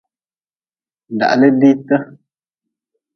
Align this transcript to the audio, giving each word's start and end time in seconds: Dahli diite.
Dahli 1.19 1.49
diite. 1.59 1.97